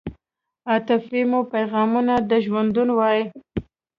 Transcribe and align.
عاطفې 0.69 1.21
مو 1.29 1.39
پیغامونه 1.53 2.13
د 2.29 2.31
ژوندون 2.45 2.89
وای 2.93 3.21